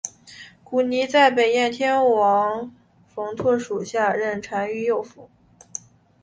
[0.63, 2.73] 古泥在北燕天王
[3.07, 5.29] 冯跋属下任单于右辅。